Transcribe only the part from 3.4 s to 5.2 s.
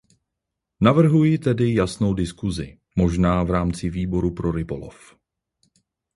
v rámci Výboru pro rybolov.